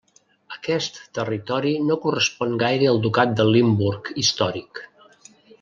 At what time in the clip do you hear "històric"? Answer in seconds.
4.23-4.87